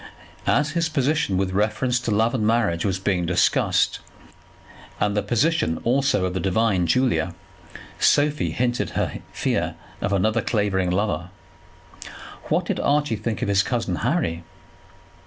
[0.47, 3.99] As his position with reference to love and marriage was being discussed,
[4.99, 7.35] and the position also of the divine Julia,
[7.99, 11.29] Sophie hinted her fear of another Clavering lover.
[12.45, 14.43] What did Archie think of his cousin Harry?